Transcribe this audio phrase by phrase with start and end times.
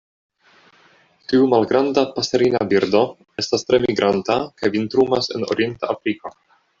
[1.33, 3.01] Tiu malgranda paserina birdo
[3.43, 6.33] estas tre migranta kaj vintrumas en orienta Afriko.